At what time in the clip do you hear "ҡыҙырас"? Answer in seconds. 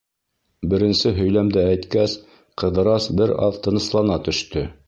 2.63-3.09